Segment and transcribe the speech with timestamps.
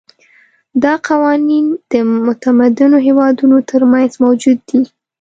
[0.83, 1.93] دا قوانین د
[2.25, 4.81] متمدنو هېوادونو ترمنځ موجود دي.